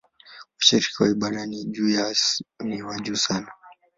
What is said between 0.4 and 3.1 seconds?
Ushiriki wa ibada ni wa